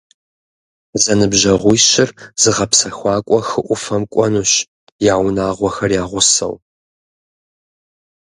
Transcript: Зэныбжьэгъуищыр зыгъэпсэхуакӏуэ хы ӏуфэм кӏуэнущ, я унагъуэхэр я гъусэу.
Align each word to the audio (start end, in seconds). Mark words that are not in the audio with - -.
Зэныбжьэгъуищыр 1.03 2.09
зыгъэпсэхуакӏуэ 2.41 3.39
хы 3.47 3.61
ӏуфэм 3.65 4.03
кӏуэнущ, 4.13 4.51
я 5.11 5.15
унагъуэхэр 5.23 5.91
я 6.01 6.03
гъусэу. 6.09 6.55